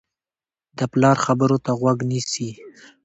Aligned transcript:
د 0.77 0.79
پلار 0.91 1.17
خبرو 1.25 1.57
ته 1.65 1.71
غوږ 1.79 1.97
نیسي. 2.09 2.49